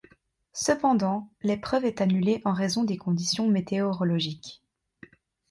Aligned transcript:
Cependant 0.55 1.29
l'épreuve 1.43 1.85
est 1.85 2.01
annulée 2.01 2.41
en 2.43 2.53
raison 2.53 2.83
des 2.83 2.97
conditions 2.97 3.47
météorologiques. 3.47 4.63